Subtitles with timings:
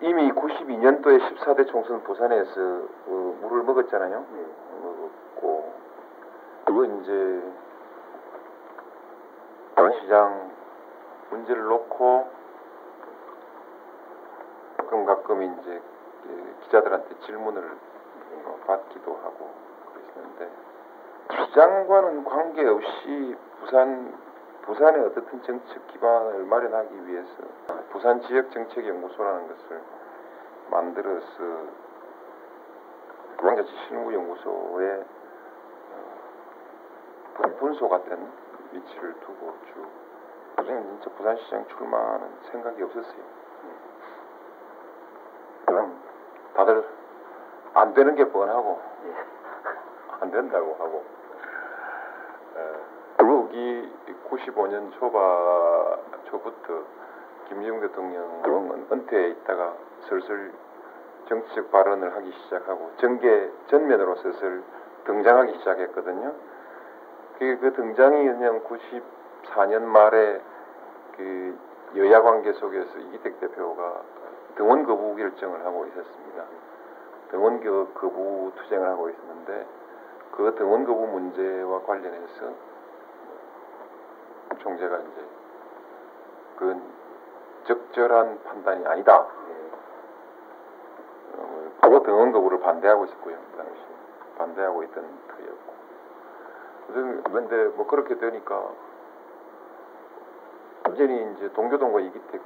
[0.00, 2.60] 이미 92년도에 14대 총선 부산에서
[3.06, 4.26] 어, 물을 먹었잖아요.
[4.32, 4.46] 예.
[4.82, 5.72] 먹었고
[6.64, 7.42] 그거 이제
[10.08, 10.50] 시장
[11.28, 12.26] 문제를 놓고
[14.78, 15.82] 가끔 가끔 이제
[16.22, 17.76] 그 기자들한테 질문을
[18.46, 19.50] 어, 받기도 하고
[20.14, 20.50] 그랬는데
[21.44, 24.14] 시장과는 관계없이 부산
[24.68, 27.32] 부산의 어떻든 정책 기반을 마련하기 위해서
[27.90, 29.82] 부산 지역 정책 연구소라는 것을
[30.70, 31.26] 만들어서
[33.38, 35.04] 부산자치 실무 연구소에
[37.38, 38.30] 어, 분소 같은
[38.72, 39.88] 위치를 두고 쭉
[40.56, 43.22] 저는 진짜 부산시장 출마하는 생각이 없었어요.
[45.64, 45.98] 그럼
[46.52, 46.84] 다들
[47.72, 49.14] 안 되는 게 뻔하고 예.
[50.20, 51.04] 안 된다고 하고
[53.16, 53.87] 결국 이
[54.30, 56.82] 95년 초바 초부터
[57.48, 59.74] 김대중 대통령은 은퇴에 있다가
[60.08, 60.52] 슬슬
[61.28, 64.62] 정치적 발언을 하기 시작하고 정계 전면으로 슬슬
[65.04, 66.34] 등장하기 시작했거든요.
[67.38, 70.40] 그, 그 등장이 그냥 94년 말에
[71.16, 71.58] 그
[71.96, 74.02] 여야 관계 속에서 이기택 대표가
[74.56, 76.44] 등원 거부 결정을 하고 있었습니다.
[77.30, 79.66] 등원 거- 거부 투쟁을 하고 있었는데
[80.32, 82.52] 그 등원 거부 문제와 관련해서
[84.58, 85.24] 총재가 이제
[86.56, 86.82] 그건
[87.64, 89.26] 적절한 판단이 아니다.
[91.36, 93.36] 어, 바로 등원 거부를 반대하고 있었고요.
[93.52, 93.80] 그 당시
[94.38, 95.78] 반대하고 있던 터였고.
[97.24, 98.70] 그런데 뭐 그렇게 되니까
[100.84, 102.40] 완전히 이제 동교동과 이기택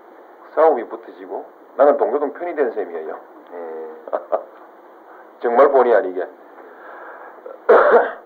[0.55, 1.47] 싸움이 붙어지고
[1.77, 3.21] 나는 동교동 편이 된 셈이에요.
[3.53, 3.93] 예.
[5.41, 6.27] 정말 본의 아니게.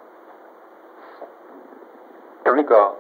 [2.45, 2.95] 그러니까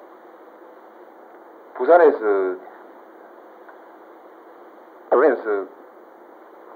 [1.77, 2.56] 부산에서
[5.36, 5.66] 부산에서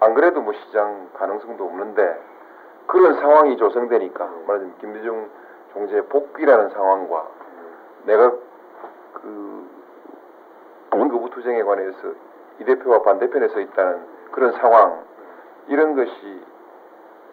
[0.01, 2.21] 안 그래도 뭐 시장 가능성도 없는데
[2.87, 5.31] 그런 상황이 조성되니까 말하자면 김대중
[5.73, 7.29] 총재의 복귀라는 상황과
[8.05, 8.33] 내가
[9.15, 9.71] 그
[10.93, 11.99] 원거부 투쟁에 관해서
[12.59, 15.05] 이 대표와 반대편에 서 있다는 그런 상황
[15.69, 16.45] 이런 것이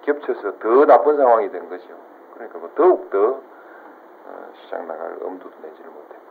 [0.04, 1.88] 겹쳐서 더 나쁜 상황이 된 거죠.
[2.34, 3.42] 그러니까 뭐 더욱 더
[4.28, 6.27] 어, 시장 나갈 엄두도 내지를 못했고.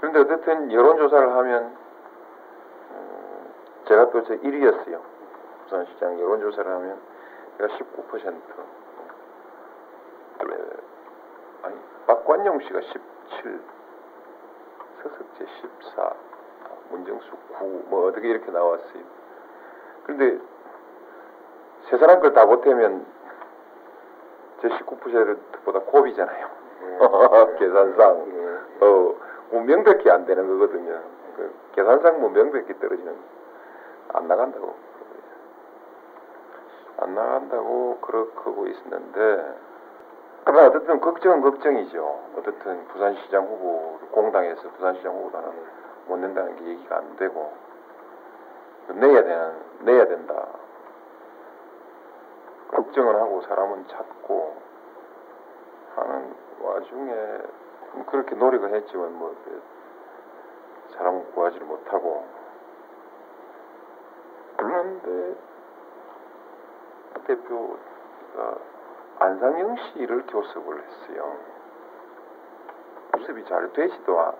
[0.00, 1.76] 그런데 어쨌든 여론조사를 하면
[2.90, 3.50] 어,
[3.86, 4.98] 제가 또 제 1위였어요.
[5.64, 6.98] 부산시장 여론조사를 하면
[7.58, 8.42] 제가 19%
[10.38, 10.56] 그래,
[11.62, 13.60] 아니 박관용 씨가 17
[15.02, 15.46] 서석재
[15.92, 16.12] 14
[16.90, 19.02] 문정수 9뭐 어떻게 이렇게 나왔어요.
[20.04, 20.40] 그런데
[21.90, 23.04] 세 사람 걸 다 보태면
[24.62, 26.48] 제 19%보다 곱이잖아요.
[27.58, 28.24] 계산상.
[28.28, 28.84] 예.
[28.84, 31.02] 어, 뭐 명백히 안 되는 거거든요.
[31.36, 33.16] 그 계산상 뭐 명백히 떨어지는
[34.12, 34.74] 안 나간다고.
[36.98, 39.56] 안 나간다고 그렇고 있었는데
[40.44, 42.20] 그러나 어쨌든 걱정은 걱정이죠.
[42.36, 45.52] 어쨌든 부산시장 후보 공당에서 부산시장 하나
[46.06, 47.52] 못 낸다는 게 얘기가 안 되고
[48.88, 50.46] 내야 되는 내야 된다.
[52.68, 54.56] 걱정을 하고 사람은 찾고
[55.96, 57.38] 하는 와중에
[58.06, 59.34] 그렇게 노력을 했지만 뭐
[60.96, 62.26] 사람은 구하지를 못하고
[64.56, 65.36] 그런데
[67.26, 68.58] 대표가
[69.18, 71.36] 안상영 씨를 교섭을 했어요.
[73.12, 74.34] 교섭이 잘 되지도 않,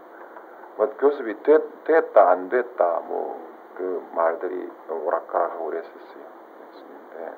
[0.77, 3.51] 뭐 교섭이 됐, 됐다 안 됐다 뭐
[3.81, 6.25] 그 말들이 오락가락하고 그랬었어요.
[6.59, 7.37] 그랬었는데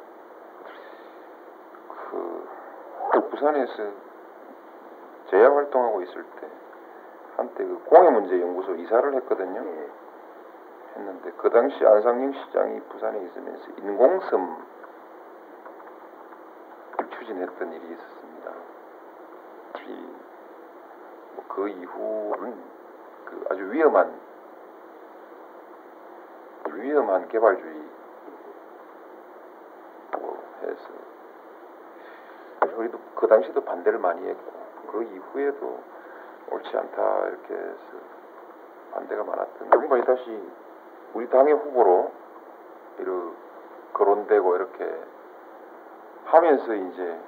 [1.88, 2.48] 그,
[3.12, 3.72] 그 부산에서
[5.32, 6.46] 재야 활동하고 있을 때
[7.38, 9.64] 한때 그 공해 문제 연구소 이사를 했거든요.
[9.64, 9.90] 예.
[10.94, 14.72] 했는데 그 당시 안상영 시장이 부산에 있으면서 인공섬
[17.12, 18.50] 추진했던 일이 있었습니다.
[19.86, 20.06] 이,
[21.36, 22.62] 뭐그 이후는
[23.24, 24.20] 그 아주 위험한
[26.74, 27.82] 위험한 개발주의
[30.18, 30.88] 뭐 해서
[32.76, 34.61] 우리도 그 당시도 반대를 많이 했고
[34.92, 35.80] 그 이후에도
[36.50, 37.78] 옳지 않다 이렇게 해서
[38.92, 40.38] 반대가 많았던 정말 다시
[41.14, 42.12] 우리 당의 후보로
[42.98, 43.36] 이렇게
[43.94, 45.02] 거론되고 이렇게
[46.26, 47.20] 하면서 이제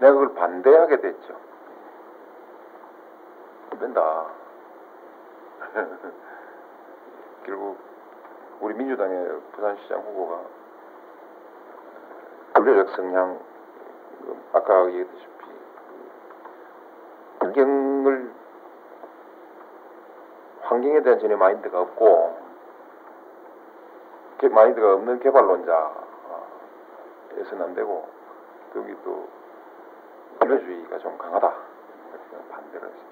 [0.00, 1.34] 내가 그걸 반대하게 됐죠.
[3.70, 4.26] 안 된다.
[7.44, 7.78] 결국
[8.60, 10.40] 우리 민주당의 부산시장 후보가
[12.64, 13.38] 분류적 성향
[14.22, 15.33] 그 아까 얘기했다시피
[17.44, 18.32] 환경을
[20.62, 22.38] 환경에 대한 전혀 마인드가 없고
[24.38, 25.92] 개- 마인드가 없는 개발론자에서는
[27.60, 28.08] 안 되고
[28.76, 29.28] 여기 또
[30.42, 31.52] 인류주의가 좀 강하다.
[32.50, 33.04] 반대를 했죠.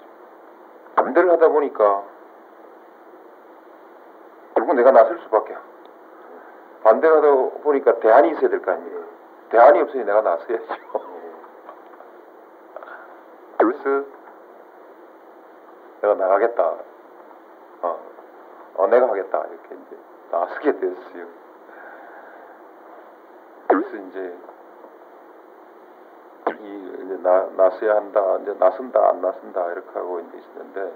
[0.95, 2.03] 반대를 하다 보니까
[4.55, 5.55] 결국 내가 나설 수밖에.
[6.83, 9.03] 반대를 하다 보니까 대안이 있어야 될 거 아니에요.
[9.49, 10.65] 대안이 없으니 내가 나서야죠.
[13.57, 14.05] 그래서
[16.03, 16.63] 내가 나가겠다.
[17.81, 17.99] 어,
[18.75, 19.45] 어, 내가 하겠다.
[19.49, 19.97] 이렇게 이제
[20.31, 21.27] 나서게 됐어요.
[23.67, 24.37] 그래서 이제
[26.59, 28.37] 이 이제 나 나서야 한다.
[28.41, 30.93] 이제 나선다 안 나선다 이렇게 하고 이제 있었는데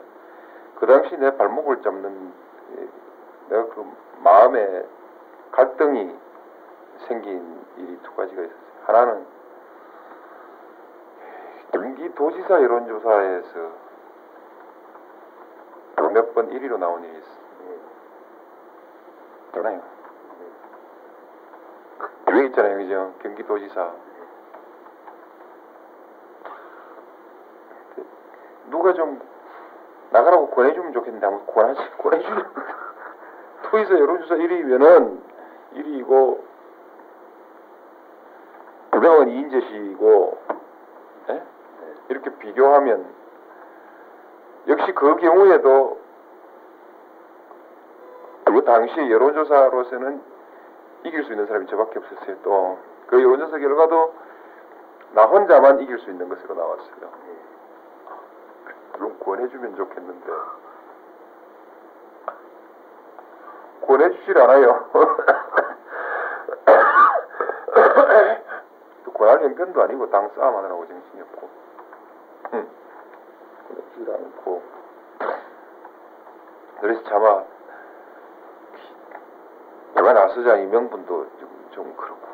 [0.76, 2.34] 그 당시 내 발목을 잡는
[2.74, 2.90] 이,
[3.50, 3.86] 내가 그
[4.20, 4.86] 마음에
[5.52, 6.16] 갈등이
[7.08, 8.62] 생긴 일이 두 가지가 있었어요.
[8.86, 9.26] 하나는
[11.72, 13.87] 경기도지사 여론조사에서
[16.18, 17.28] 몇 번 1위로 나온 일이 있어.
[19.48, 19.82] 있잖아요.
[22.32, 23.14] 유행 있잖아요, 그죠?
[23.22, 23.92] 경기도지사.
[28.72, 29.22] 누가 좀
[30.10, 32.44] 나가라고 권해주면 좋겠는데 아무 권하지 권해주려
[33.70, 35.22] 토에서 여론조사 1위면은
[35.76, 36.42] 1위고
[38.92, 40.38] 부명은 이인재씨고
[41.30, 41.44] 예?
[42.10, 43.06] 이렇게 비교하면
[44.68, 46.07] 역시 그 경우에도 그
[48.68, 50.22] 당시 여론조사로서는
[51.04, 52.36] 이길 수 있는 사람이 저밖에 없었어요.
[52.44, 52.78] 또
[53.08, 54.14] 그 여론조사 결과도
[55.14, 57.10] 나 혼자만 이길 수 있는 것으로 나왔어요.
[58.98, 60.32] 좀 권해주면 좋겠는데
[63.86, 64.90] 권해주질 않아요.
[69.06, 71.50] 또 권할 형편도 아니고 당 싸움하느라고 정신이 없고
[72.56, 72.68] 응.
[73.70, 74.62] 권해주질 않고
[76.82, 77.44] 그래서 차마
[80.08, 82.28] 내가 나서자니 명분도 좀, 좀 그렇고.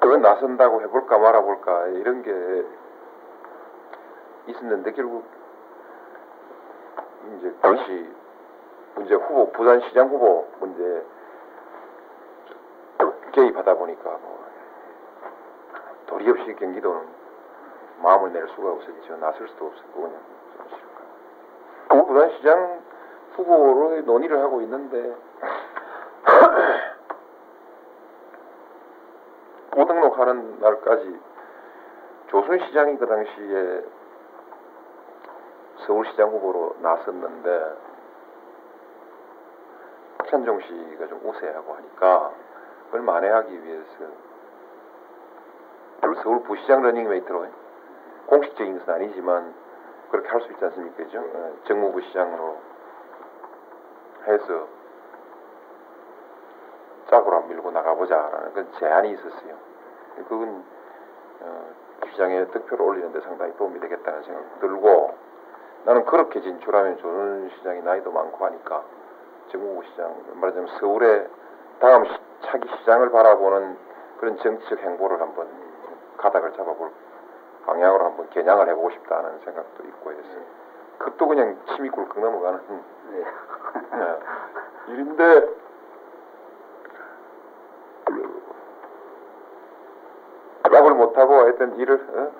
[0.00, 2.66] 그건 나선다고 해볼까 말아볼까 이런 게
[4.46, 5.26] 있었는데 결국
[7.36, 8.08] 이제 당시
[8.94, 11.06] 문제 후보 부산시장 후보 문제
[13.32, 14.44] 개입하다 보니까 뭐
[16.06, 17.06] 도리 없이 경기도는
[18.02, 19.16] 마음을 낼 수가 없었죠.
[19.18, 20.18] 나설 수도 없었고 그냥
[20.56, 21.00] 좀 싫을까.
[21.88, 22.82] 그 부산시장
[23.36, 25.14] 후보로 논의를 하고 있는데
[30.34, 31.20] 고등록하는 날까지
[32.28, 33.84] 조순시장이 그 당시에
[35.86, 37.76] 서울시장 후보로 나섰는데
[40.18, 42.32] 박찬종 씨가 좀 우세하고 하니까
[42.86, 44.24] 그걸 만회하기 위해서
[46.22, 47.46] 서울 부시장 러닝메이트로
[48.26, 49.54] 공식적인 것은 아니지만
[50.10, 50.96] 그렇게 할 수 있지 않습니까?
[50.96, 51.18] 그죠?
[51.18, 52.58] 어, 정무부 시장으로
[54.26, 54.68] 해서
[57.10, 59.73] 짝으로 안 밀고 나가보자라는 그런 제안이 있었어요.
[60.28, 60.64] 그건
[61.40, 61.64] 어,
[62.10, 65.14] 시장에 득표를 올리는데 상당히 도움이 되겠다는 생각 들고
[65.84, 68.82] 나는 그렇게 진출하면 조선 시장이 나이도 많고 하니까
[69.48, 71.28] 정무부 시장 말하자면 서울의
[71.80, 73.76] 다음 시, 차기 시장을 바라보는
[74.18, 75.48] 그런 정치적 행보를 한번
[76.18, 76.90] 가닥을 잡아볼
[77.66, 80.22] 방향으로 한번 겨냥을 해보고 싶다는 생각도 있고 해서
[80.98, 82.60] 그것도 그냥 침이 꿀꺽 넘어가는
[83.10, 83.24] 네.
[83.98, 84.18] 네.
[84.88, 85.63] 일인데
[90.94, 92.30] 대답을 못하고 하여튼 일을 어?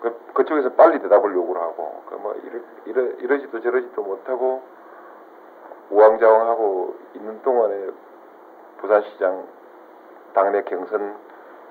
[0.00, 4.62] 그, 그쪽에서 빨리 대답을 요구를 하고 그뭐 이러, 이러, 이러지도 저러지도 못하고
[5.90, 7.90] 우왕좌왕하고 있는 동안에
[8.78, 9.44] 부산시장
[10.34, 11.16] 당내 경선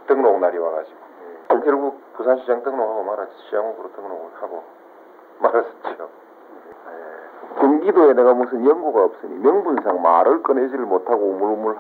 [0.08, 0.98] 등록 날이 와가지고
[1.64, 4.64] 결국 부산시장 등록하고 말았지 시장 후보로 등록을 하고
[5.40, 6.10] 말았었죠.
[7.60, 11.78] 경기도에 내가 무슨 연구가 없으니 명분상 말을 꺼내지를 못하고 우물우물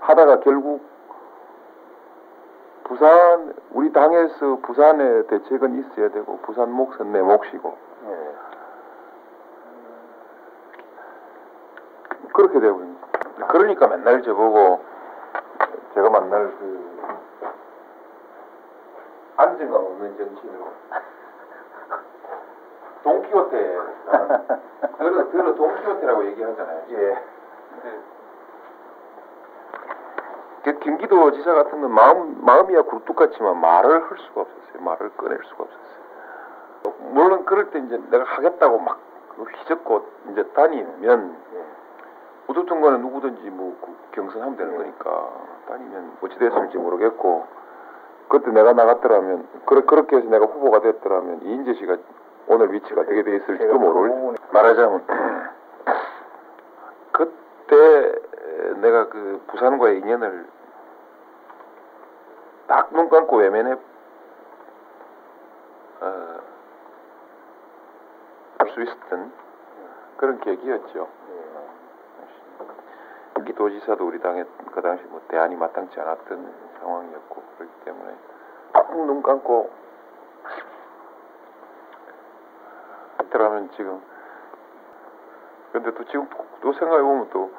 [0.00, 0.91] 하다가 결국
[2.92, 8.34] 부산 우리 당에서 부산에 대책은 있어야 되고 부산 몫은 내 몫이고 네.
[12.34, 12.82] 그렇게 되고
[13.48, 14.84] 그러니까 맨날 저보고
[15.94, 16.92] 제가 만날 그
[19.38, 20.66] 안정감 없는 정치인으로
[23.04, 23.78] 동키호테
[24.98, 26.82] 들어 들어 동키호테라고 얘기하잖아요.
[26.92, 28.11] 예.
[30.64, 34.82] 그 경기도 지사 같은 건 마음 마음이야 굴뚝같지만 말을 할 수가 없었어요.
[34.82, 37.12] 말을 꺼낼 수가 없었어요.
[37.12, 39.00] 물론 그럴 때 이제 내가 하겠다고 막
[39.36, 41.36] 휘젓고 이제 다니면
[42.82, 45.28] 거는 누구든지 뭐그 경선하면 되는 거니까
[45.68, 47.46] 다니면 어찌 됐을지 모르겠고
[48.28, 51.96] 그때 내가 나갔더라면 그렇, 그렇게 해서 내가 후보가 됐더라면 이인재 씨가
[52.48, 55.02] 오늘 위치가 되게 돼 있을지도 그 모를 말하자면
[57.12, 58.12] 그때
[58.82, 60.46] 내가 그 부산과의 인연을
[62.66, 63.76] 딱 눈 감고 외면해
[66.00, 66.40] 어,
[68.58, 69.32] 할수 있었던
[70.16, 71.08] 그런 계기였죠.
[73.44, 78.14] 기도지사도 우리 당에 그 당시 뭐 대안이 마땅치 않았던 상황이었고 그렇기 때문에
[78.72, 79.70] 딱눈 감고
[83.30, 84.02] 들어가면 지금
[85.72, 86.28] 근데 또 지금
[86.60, 87.50] 또 생각해 보면 또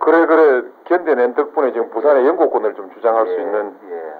[0.00, 4.14] 그래 그래 견뎌낸 덕분에 지금 부산의 영국권을 좀 주장할 수 예, 있는 예.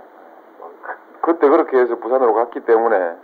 [0.59, 0.73] 뭐,
[1.21, 3.17] 그때 그렇게 해서 부산으로 갔기 때문에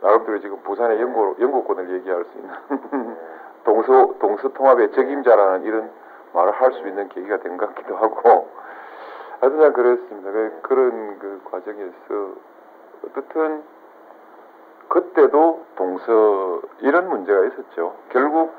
[0.00, 2.54] 나름대로 지금 부산의 영국 영국권을 얘기할 수 있는
[3.64, 5.90] 동서 동서 통합의 적임자라는 이런
[6.32, 8.48] 말을 할 수 있는 계기가 된 것 같기도 하고
[9.40, 10.30] 하여튼 난 그랬습니다.
[10.30, 12.34] 그, 그런 그 과정에서
[13.04, 13.62] 어떻든
[14.88, 17.94] 그때도 동서 이런 문제가 있었죠.
[18.10, 18.52] 결국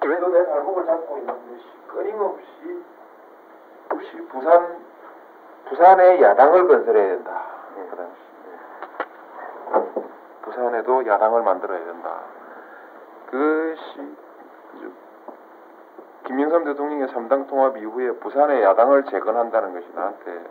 [0.00, 0.40] 그래도 내
[0.78, 2.84] 발목을 잡고 있는 것이 끊임없이
[3.90, 4.86] 없이 부산
[5.68, 7.42] 부산에 야당을 건설해야 된다.
[7.90, 8.16] 그 당시
[10.42, 12.20] 부산에도 야당을 만들어야 된다.
[13.26, 14.16] 그것이
[16.24, 20.44] 김영삼 대통령의 삼당 통합 이후에 부산의 야당을 재건한다는 것이 나한테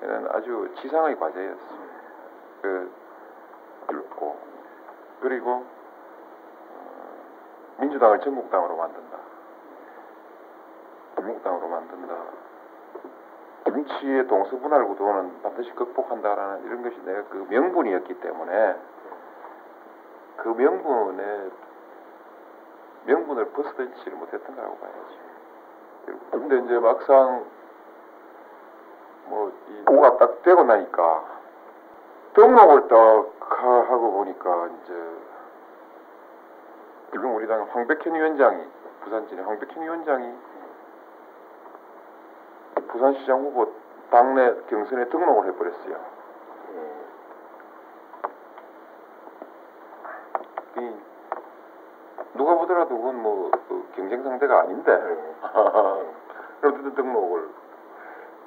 [0.00, 1.84] 는 아주 지상의 과제였어.
[2.62, 2.92] 그
[5.20, 5.64] 그리고 어,
[7.80, 9.23] 민주당을 전국당으로 만든다.
[11.24, 12.14] 전국당으로 만든다.
[13.64, 18.76] 정치의 동서분할 구도는 반드시 극복한다라는 이런 것이 내가 그 명분이었기 때문에
[20.36, 21.50] 그 명분에
[23.06, 25.18] 명분을 벗어던지지를 못했던 거라고 봐야지.
[26.30, 27.44] 근데 이제 막상
[29.26, 31.24] 뭐이 오가 딱 되고 나니까
[32.34, 35.16] 등록을 딱 하- 하고 보니까 이제
[37.12, 38.62] 지금 우리 당 황백현 위원장이
[39.02, 40.34] 부산진의 황백현 위원장이
[42.94, 43.72] 부산시장 후보
[44.10, 46.00] 당내 경선에 등록을 해버렸어요.
[50.76, 50.80] 예.
[50.80, 50.96] 이
[52.34, 55.34] 누가 보더라도 그건 뭐 그 경쟁 상대가 아닌데 예.
[56.60, 57.48] 그래도 등록을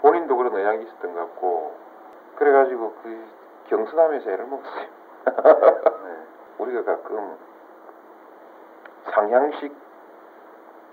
[0.01, 1.75] 본인도 그런 의향이 있었던 것 같고
[2.37, 3.25] 그래가지고 그
[3.67, 4.87] 경선하면서 애를 먹었어요.
[5.25, 6.17] 네.
[6.63, 7.35] 우리가 가끔
[9.11, 9.75] 상향식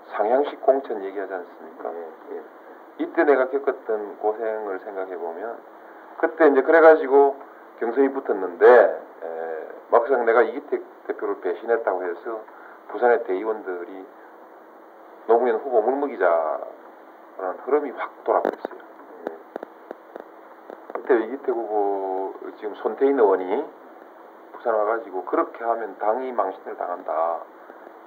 [0.07, 1.93] 상향식 공천 얘기하지 않습니까?
[1.93, 2.09] 예.
[2.31, 2.64] 예.
[2.97, 5.57] 이때 내가 겪었던 고생을 생각해 보면
[6.17, 7.35] 그때 이제 그래가지고
[7.79, 8.65] 경선이 붙었는데
[9.23, 12.41] 에, 막상 내가 이기택 대표를 배신했다고 해서
[12.87, 14.05] 부산의 대의원들이
[15.27, 16.63] 노무현 후보 물먹이자라는
[17.65, 18.85] 흐름이 확 돌아버렸어요.
[20.93, 23.65] 그때 이기택 후보 지금 손태인 의원이
[24.53, 27.39] 부산 와가지고 그렇게 하면 당이 망신을 당한다.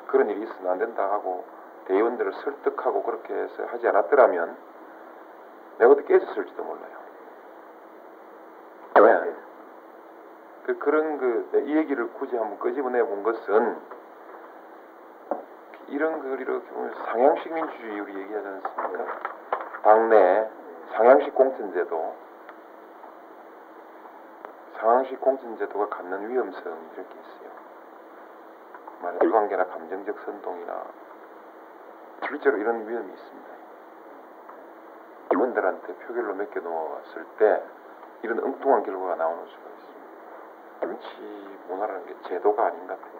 [0.07, 1.45] 그런 일이 있으면 안 된다 하고
[1.87, 4.57] 대의원들을 설득하고 그렇게 해서 하지 않았더라면
[5.79, 6.99] 내가 그때 깨졌을지도 몰라요.
[9.01, 9.35] 왜?
[10.67, 13.79] 그 그런 그 이 얘기를 굳이 한번 끄집어내 본 것은
[15.89, 19.05] 이런 걸 이렇게 보면 상향식 민주주의 우리 얘기하지 않습니까?
[19.83, 20.49] 당내
[20.93, 22.15] 상향식 공천제도
[24.79, 27.51] 상향식 공천제도가 갖는 위험성이 이렇게 있어요.
[29.03, 30.85] 말해 관계나 감정적 선동이나
[32.27, 33.49] 실제로 이런 위험이 있습니다.
[35.39, 37.63] 의원들한테 표결로 맡겨 놓았을 때
[38.23, 40.09] 이런 엉뚱한 결과가 나오는 수가 있습니다.
[40.81, 43.19] 정치 문화라는 게 제도가 아닌 것 같아요.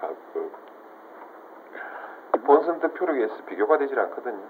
[0.00, 0.50] 아, 그
[2.44, 4.42] 본선 득표력에서 비교가 되질 않거든요.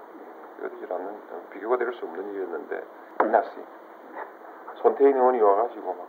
[0.57, 2.83] 비교가 되질 않는, 어, 비교가 될 수 없는 일이었는데
[3.17, 3.63] 끝났어요.
[4.75, 6.07] 손태인 의원이 와가지고 막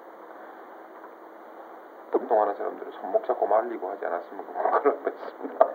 [2.12, 4.46] 운동하는 사람들을 손목 잡고 말리고 하지 않았으면
[4.82, 5.66] 그런 거 있습니다.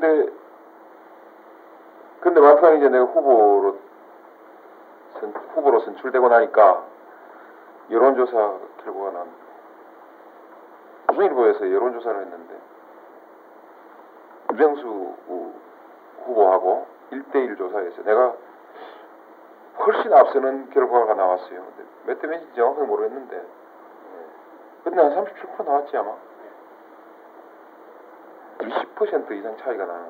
[0.00, 0.32] 근데
[2.20, 3.78] 근데 막상 이제 내가 후보로
[5.18, 6.84] 선, 후보로 선출되고 나니까
[7.90, 8.32] 여론조사
[8.84, 9.26] 결과가 난
[11.08, 12.54] 조선일보에서 여론조사를 했는데
[14.52, 14.86] 유병수
[15.26, 15.54] 후-
[16.26, 18.34] 후보하고 1대1 조사에서 내가
[19.80, 21.64] 훨씬 앞서는 결과가 나왔어요.
[22.06, 23.46] 몇 대 몇인지 정확하게 모르겠는데
[24.84, 26.12] 근데 한 37% 나왔지 아마
[28.98, 30.06] 20% 이상 차이가 나는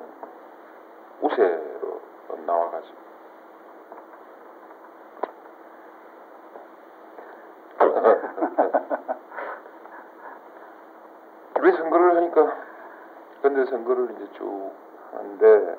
[1.21, 2.01] 우세로
[2.45, 2.97] 나와가지고
[11.59, 12.55] 우리 선거를 하니까
[13.41, 14.71] 근데 선거를 이제 쭉
[15.11, 15.77] 하는데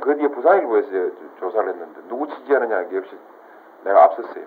[0.00, 0.88] 그 뒤에 부산일보에서
[1.40, 3.18] 조사를 했는데 누구 지지하느냐 게 역시
[3.84, 4.44] 내가 앞섰어요.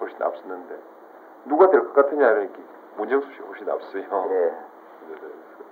[0.00, 0.78] 훨씬 앞섰는데
[1.46, 2.58] 누가 될 것 같으냐 이렇게
[2.96, 4.02] 문정수 씨 훨씬 앞서요.
[4.30, 4.54] 예.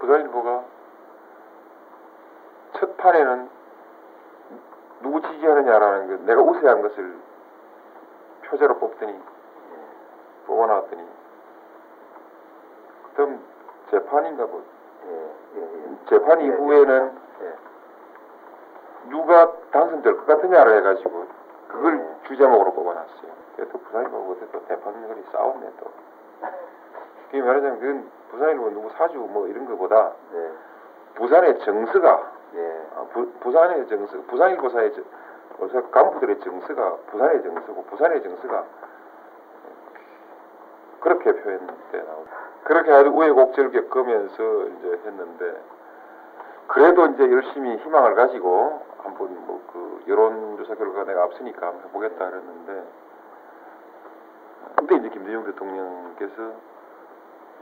[0.00, 0.64] 부산일보가
[2.74, 3.48] 첫 판에는
[5.02, 7.16] 누구 지지하느냐라는 그 내가 우세한 것을
[8.42, 9.18] 표제로 뽑더니
[10.46, 11.02] 뽑아놨더니
[13.10, 13.40] 그다음
[13.90, 14.64] 재판인가 뭐
[15.06, 15.30] 예.
[15.56, 15.62] 예.
[15.62, 15.98] 예.
[16.08, 17.54] 재판 예, 이후에는 예.
[19.10, 21.26] 누가 당선될 것 같으냐를 해가지고
[21.68, 22.20] 그걸 네.
[22.24, 23.32] 주제목으로 뽑아놨어요.
[23.56, 25.90] 그래도 부산일보하고 그때 또 대판들이 싸웠네 또.
[27.26, 30.50] 그게 말하자면 그건 부산일보 누구 사주 뭐 이런 거보다 네.
[31.14, 32.86] 부산의 정서가 예.
[32.96, 35.04] 아, 부, 부산의 정서, 부산일보사의 정,
[35.60, 38.64] 어서 간부들의 정서가 부산의 정서고 부산의 정서가
[41.00, 42.26] 그렇게 표현돼 나오고
[42.64, 45.60] 그렇게 아주 우여곡절 겪으면서 이제 했는데
[46.68, 52.84] 그래도 이제 열심히 희망을 가지고 한번 뭐 그 여론조사 결과 내가 앞서니까 한번 해보겠다 그랬는데
[54.76, 56.52] 그때 이제 김대중 대통령께서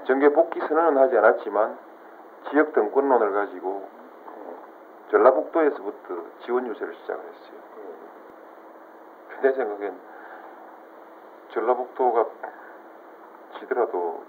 [0.07, 1.79] 정계 복귀 선언은 하지 않았지만
[2.51, 3.89] 지역 등권론을 가지고
[5.11, 6.15] 전라북도에서부터
[6.45, 7.59] 지원 유세를 시작을 했어요.
[9.43, 9.95] 내 생각엔
[11.51, 12.27] 전라북도가
[13.59, 14.23] 지더라도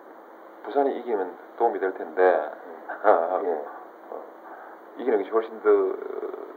[0.64, 2.52] 부산이 이기면 도움이 될 텐데
[3.06, 3.10] 예.
[3.10, 4.24] 어,
[4.98, 5.70] 이기는 것이 훨씬 더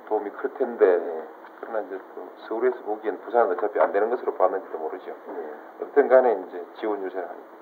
[0.09, 1.29] 도움이 클 텐데
[1.61, 5.11] 그러나 이제 또 서울에서 보기엔 부산은 어차피 안 되는 것으로 봤는지도 모르죠.
[5.11, 5.85] 예.
[5.85, 7.62] 어떤 간에 이제 지원 유세를 하니까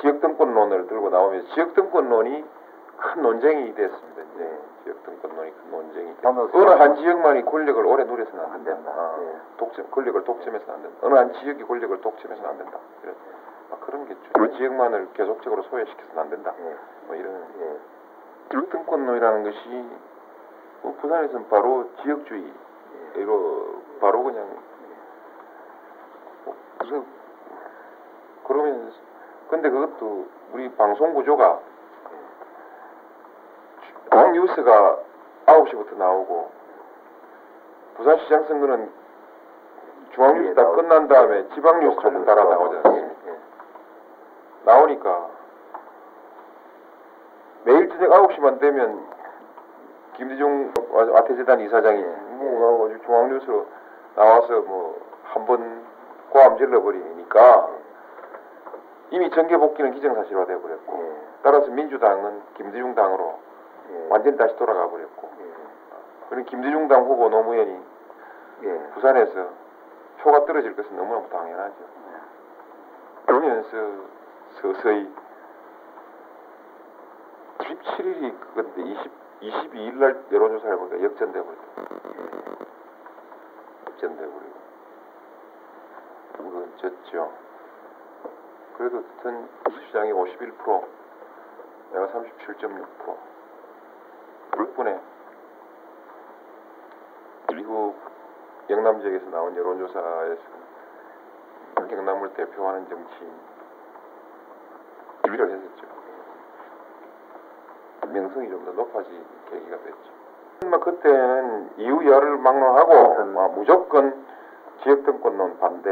[0.00, 2.44] 지역 등권론을 들고 나오면서 지역 등권론이
[2.96, 4.22] 큰 논쟁이 됐습니다.
[4.22, 4.58] 이제 네.
[4.84, 8.90] 지역 등권론이 큰 논쟁이 됐 하면서 어느 한 지역만이 권력을 오래 누려서는 안안 된다.
[8.90, 9.56] 아, 예.
[9.58, 10.96] 독점 권력을 독점해서는 안 된다.
[11.02, 12.78] 어느 한 지역이 권력을 독점해서는 안 된다.
[13.02, 13.14] 이런
[13.70, 14.30] 아, 그런 게 있죠.
[14.32, 16.54] 그 지역만을 계속적으로 소외시켜서는 안 된다.
[16.58, 16.76] 예.
[17.06, 17.78] 뭐 이런 예.
[18.50, 19.90] 지역 등권론이라는 것이
[20.82, 22.52] 뭐 부산에서는 바로 지역주의
[23.16, 24.46] 이로 바로 그냥
[26.44, 27.04] 뭐 그래서
[28.44, 28.92] 그러면
[29.50, 31.58] 근데 그것도 우리 방송 구조가
[34.08, 34.98] 중앙 뉴스가
[35.46, 36.50] 9시부터 나오고
[37.96, 38.90] 부산시장 선거는
[40.12, 43.14] 중앙 뉴스 다 끝난 다음에 지방 뉴스 조금 따라 나오지 않습니까?
[43.26, 43.38] 예.
[44.64, 45.28] 나오니까
[47.64, 49.04] 매일 저녁 9시만 되면
[50.14, 50.72] 김대중
[51.16, 53.66] 아태재단 이사장이 뭐 아주 중앙뉴스로
[54.14, 55.84] 나와서 뭐 한번
[56.30, 57.79] 고함 질러버리니까
[59.10, 61.20] 이미 정계 복귀는 기정사실화 돼버렸고 예.
[61.42, 63.38] 따라서 민주당은 김대중 당으로
[63.90, 64.06] 예.
[64.08, 65.30] 완전 히 다시 돌아가 버렸고
[66.28, 67.80] 그리고 김대중 당 후보 노무현이
[68.62, 68.78] 예.
[68.94, 69.48] 부산에서
[70.20, 71.76] 표가 떨어질 것은 너무나 당연하죠.
[73.26, 73.70] 그러면서
[74.60, 75.12] 서서히
[77.58, 81.62] 17일이 그건데 20, 22일 날 여론조사를 보니까 역전돼 버렸다.
[83.88, 84.60] 역전돼 버리고
[86.36, 87.32] 그건 졌죠.
[88.80, 89.46] 그래도 전
[89.86, 90.86] 시장이 51%
[91.92, 93.16] 내가 37.6%
[94.56, 94.98] 덕분에
[97.52, 97.94] 이후
[98.70, 100.40] 영남 지역에서 나온 여론조사에서
[101.90, 103.30] 경남을 대표하는 정치인
[105.24, 105.86] 1위를 했었죠.
[108.06, 110.68] 명성이 좀 더 높아진 계기가 됐죠.
[110.70, 114.24] 뭐 그때는 이후 열을 막론하고 아, 무조건
[114.82, 115.90] 지역 등권론 반대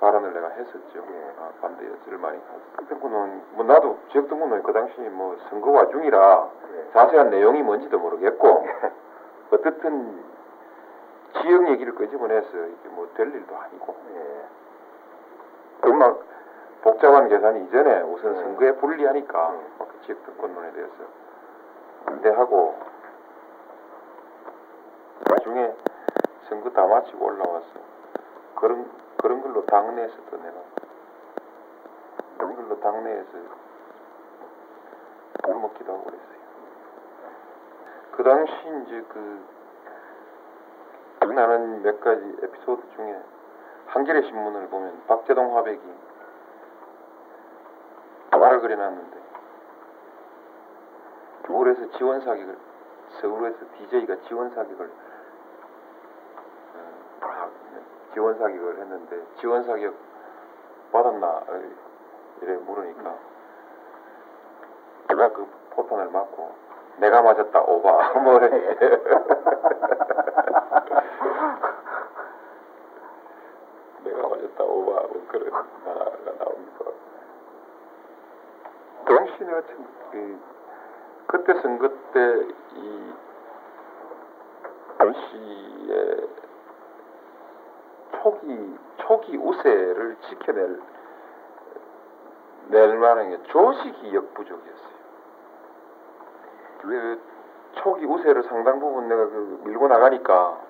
[0.00, 1.04] 발언을 내가 했었죠.
[1.10, 1.34] 예.
[1.38, 2.38] 아, 반대 연설을 많이.
[2.88, 6.92] 등권론 뭐 나도 지역 등권론이 그 당시 뭐 선거 와중이라 예.
[6.92, 8.66] 자세한 내용이 뭔지도 모르겠고
[9.52, 10.22] 어떻든
[11.42, 14.44] 지역 얘기를 끄집어내서 이게 뭐 될 일도 아니고 예.
[15.82, 16.14] 정말
[16.82, 18.42] 복잡한 계산이 이전에 우선 네.
[18.42, 19.66] 선거에 불리하니까 네.
[19.78, 20.94] 막 지역 등권론에 대해서
[22.06, 22.74] 반대하고
[25.28, 25.74] 나중에
[26.48, 27.66] 선거 다 마치고 올라와서
[28.56, 28.88] 그런
[29.22, 30.56] 그런 걸로 당내에서 또 내가
[32.38, 33.30] 그런 걸로 당내에서
[35.46, 36.40] 물 먹기도 하고 그랬어요.
[38.12, 38.52] 그 당시
[38.86, 39.60] 이제 그
[41.40, 43.22] 나는 몇 가지 에피소드 중에
[43.86, 45.80] 한겨레 신문을 보면 박재동 화백이
[48.30, 49.20] 말을 그려놨는데
[51.46, 52.58] 서울에서 지원 사격을
[53.20, 54.90] 서울에서 DJ가 지원 사격을
[56.74, 57.60] 어,
[58.12, 59.94] 지원 사격을 했는데 지원 사격
[60.92, 61.26] 받았나?
[61.26, 61.62] 어,
[62.42, 63.14] 이래 물으니까
[65.08, 68.12] 내가 그 포탄을 맞고 내가 맞았다 오바.
[68.20, 68.48] 뭐래.
[74.04, 74.92] 내가 맞았다 오바.
[74.92, 76.84] 뭐 그런 만화가 나옵니다.
[79.06, 80.38] 당신이 참 그,
[81.26, 83.14] 그때 선거 때이
[84.98, 86.28] 당시에
[88.22, 90.80] 초기 초기 우세를 지켜낼
[92.68, 95.00] 낼 만한 게 조직이 역부족이었어요.
[96.82, 97.20] 그
[97.72, 100.60] 초기 우세를 상당 부분 내가 그 밀고 나가니까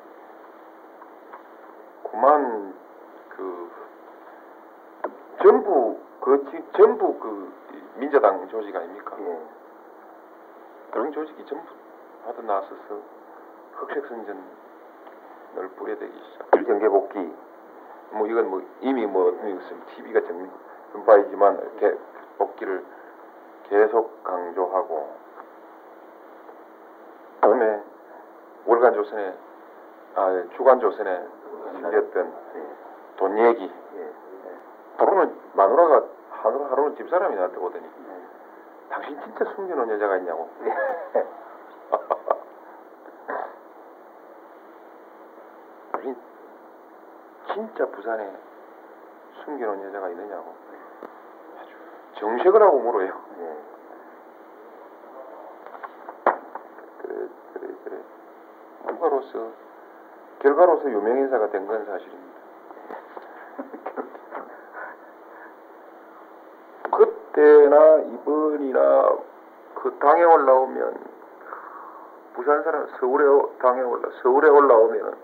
[2.11, 2.75] 그만
[3.31, 3.71] 그
[5.43, 7.53] 전부 그 지- 전부 그
[7.97, 9.17] 민자당 조직 아닙니까?
[9.21, 9.39] 예.
[10.91, 11.65] 그런 조직이 전부
[12.27, 13.01] 하도 나서서
[13.75, 14.39] 흑색 선전
[15.57, 16.51] 을 뿌려대기 시작.
[16.67, 17.35] 정계 복귀.
[18.13, 20.51] 뭐 이건 뭐 이미 뭐 무슨 TV가 정
[20.93, 21.99] 전파이지만 이렇게
[22.39, 22.85] 복귀를
[23.69, 25.15] 계속 강조하고
[27.41, 27.83] 그다음에
[28.67, 29.35] 월간 조선에
[30.17, 31.27] 아 주간 조선에
[31.77, 32.63] 실렸던 예.
[33.17, 34.13] 돈 얘기 예.
[34.97, 38.91] 하루는 마누라가 하루 하루는 집사람이 나한테 오더니 예.
[38.91, 40.49] 당신 진짜 숨겨놓은 여자가 있냐고
[45.93, 46.17] 당신
[47.53, 48.33] 진짜 부산에
[49.45, 50.55] 숨겨놓은 여자가 있느냐고
[51.59, 51.71] 아주
[52.21, 53.57] 정색을 하고 물어요 예.
[57.03, 57.97] 그래 그래 그래
[58.87, 59.49] 결과로서
[60.41, 62.41] 결과로서 유명 인사가 된 건 사실입니다.
[66.91, 69.17] 그때나 이번이나
[69.75, 70.95] 그 당에 올라오면
[72.35, 75.15] 부산 사람 서울에 오- 당에 올라 서울에 올라오면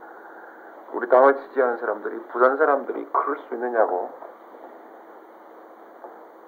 [0.97, 4.11] 우리 당을 지지하는 사람들이 부산 사람들이 그럴 수 있느냐고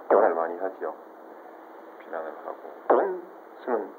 [0.08, 0.94] 비난을 많이 하지요.
[1.98, 2.56] 비난을 하고
[2.88, 3.22] 그런
[3.64, 3.92] 수는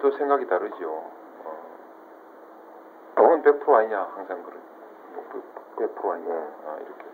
[0.00, 0.90] 또 생각이 다르지요.
[0.90, 1.58] 어.
[3.14, 4.60] 돈은 100% 아니냐 항상 그런
[5.76, 7.04] 100% 아니냐 아, 이렇게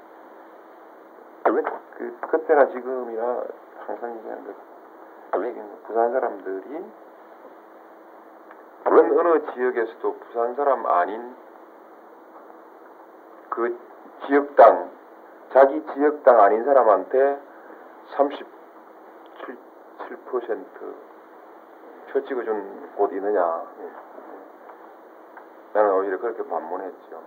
[1.97, 3.45] 그 그때나 지금이나
[3.87, 6.85] 항상 얘기하는 것 얘기하는 것, 부산 사람들이
[8.87, 11.44] 물론 어느 지역에서도 부산 사람 아닌
[13.55, 13.79] 그
[14.27, 14.90] 지역당
[15.53, 17.40] 자기 지역당 아닌 사람한테
[18.17, 18.55] 37
[19.99, 23.62] 7%표 찍어준 곳 있느냐.
[25.73, 27.23] 나는 오히려 그렇게 반문했죠.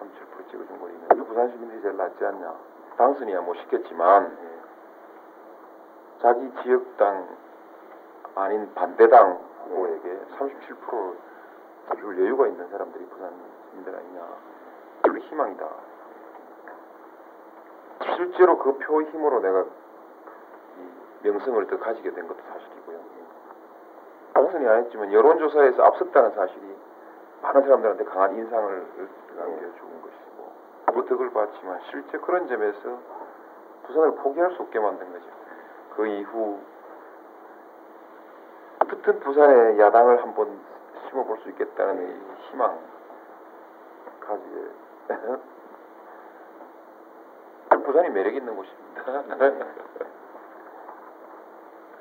[0.00, 1.24] 37% 찍어준 곳 있느냐.
[1.24, 2.54] 부산 시민들이 제일 낫지 않냐.
[2.96, 4.36] 당선이야 뭐 시켰지만
[6.20, 7.28] 자기 지역당
[8.34, 11.16] 아닌 반대당 후보에게 37%를
[12.00, 13.32] 줄 여유가 있는 사람들이 부산
[13.70, 14.20] 시민들 아니냐
[15.16, 15.66] 희망이다
[18.16, 22.98] 실제로 그표 힘으로 내가 이 명성을 더 가지게 된 것도 사실이고요
[24.34, 26.76] 당선이 아니었지만 여론조사에서 앞섰다는 사실이
[27.42, 28.86] 많은 사람들한테 강한 인상을
[29.36, 30.52] 남겨준 것이고
[30.94, 32.98] 그 덕을 봤지만 실제 그런 점에서
[33.84, 35.24] 부산을 포기할 수 없게 만든 거죠.
[35.96, 36.58] 그 이후
[38.80, 40.58] 어떻든 부산에 야당을 한번
[41.08, 42.78] 심어볼 수 있겠다는 이 희망
[44.20, 44.70] 가지게
[47.88, 49.24] 부산이 매력 있는 곳입니다.